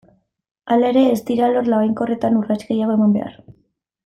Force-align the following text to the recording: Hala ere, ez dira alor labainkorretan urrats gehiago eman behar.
Hala 0.75 0.87
ere, 0.93 1.03
ez 1.17 1.19
dira 1.27 1.45
alor 1.49 1.69
labainkorretan 1.73 2.41
urrats 2.43 2.59
gehiago 2.71 2.97
eman 2.99 3.15
behar. 3.19 3.39